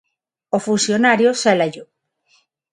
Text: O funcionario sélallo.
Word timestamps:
O 0.57 0.57
funcionario 0.67 1.29
sélallo. 1.43 1.83